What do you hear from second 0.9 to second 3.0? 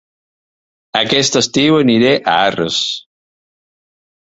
Aquest estiu aniré a Arres